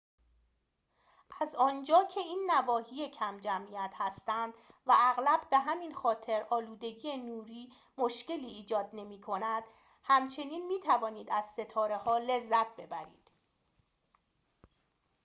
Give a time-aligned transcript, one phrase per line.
[1.41, 4.53] از آنجا که این نواحی کم‌جمعیت هستند
[4.85, 9.63] و اغلب به همین خاطر آلودگی نوری مشکلی ایجاد نمی‌کند
[10.03, 13.31] همچنین می‌توانید از ستاره‌ها لذت ببرید